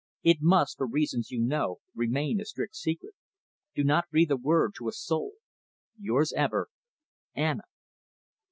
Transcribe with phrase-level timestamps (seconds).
[0.23, 3.13] It must, for reasons you know, remain a strict secret.
[3.75, 5.33] Do not breathe a word to a soul.
[5.95, 6.69] Yours ever.
[7.35, 7.65] "Anna."